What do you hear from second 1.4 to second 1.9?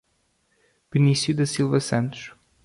Silva